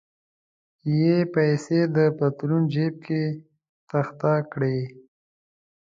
[0.99, 3.23] یې پیسې د پتلون جیب کې
[3.89, 4.77] تخته کړې.